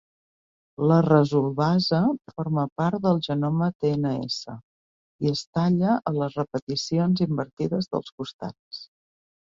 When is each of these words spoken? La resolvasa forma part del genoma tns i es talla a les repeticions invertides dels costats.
La 0.91 0.95
resolvasa 1.07 1.99
forma 2.31 2.63
part 2.81 2.97
del 3.03 3.21
genoma 3.29 3.69
tns 3.85 4.39
i 5.27 5.33
es 5.35 5.45
talla 5.59 5.95
a 6.13 6.15
les 6.19 6.41
repeticions 6.43 7.23
invertides 7.29 7.93
dels 7.93 8.15
costats. 8.23 8.85